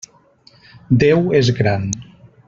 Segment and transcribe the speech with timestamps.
[1.03, 1.85] Déu és Gran!